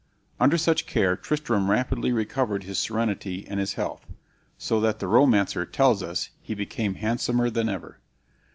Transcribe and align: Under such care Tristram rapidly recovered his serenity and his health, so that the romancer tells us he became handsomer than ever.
Under 0.39 0.57
such 0.57 0.87
care 0.87 1.15
Tristram 1.15 1.69
rapidly 1.69 2.11
recovered 2.11 2.63
his 2.63 2.79
serenity 2.79 3.47
and 3.47 3.59
his 3.59 3.73
health, 3.73 4.07
so 4.57 4.79
that 4.81 4.97
the 4.97 5.07
romancer 5.07 5.63
tells 5.63 6.01
us 6.01 6.31
he 6.41 6.55
became 6.55 6.95
handsomer 6.95 7.51
than 7.51 7.69
ever. 7.69 7.99